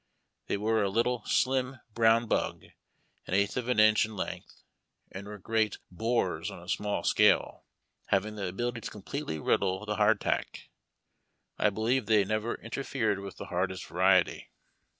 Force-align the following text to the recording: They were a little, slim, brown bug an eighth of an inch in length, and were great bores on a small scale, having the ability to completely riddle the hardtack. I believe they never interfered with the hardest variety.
They 0.47 0.57
were 0.57 0.81
a 0.81 0.89
little, 0.89 1.23
slim, 1.27 1.79
brown 1.93 2.25
bug 2.25 2.63
an 3.27 3.35
eighth 3.35 3.55
of 3.55 3.67
an 3.67 3.79
inch 3.79 4.03
in 4.03 4.15
length, 4.15 4.63
and 5.11 5.27
were 5.27 5.37
great 5.37 5.77
bores 5.91 6.49
on 6.49 6.59
a 6.59 6.67
small 6.67 7.03
scale, 7.03 7.65
having 8.07 8.35
the 8.35 8.47
ability 8.47 8.81
to 8.81 8.89
completely 8.89 9.37
riddle 9.37 9.85
the 9.85 9.97
hardtack. 9.97 10.69
I 11.59 11.69
believe 11.69 12.07
they 12.07 12.25
never 12.25 12.55
interfered 12.55 13.19
with 13.19 13.37
the 13.37 13.45
hardest 13.53 13.85
variety. 13.85 14.49